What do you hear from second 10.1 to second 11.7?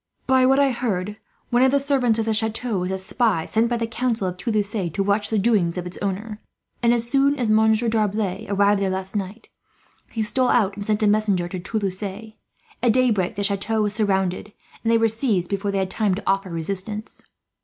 stole out and sent a messenger to